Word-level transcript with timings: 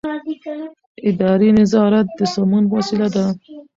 اداري 1.09 1.49
نظارت 1.59 2.07
د 2.17 2.19
سمون 2.33 2.63
وسیله 2.75 3.07
ده. 3.15 3.25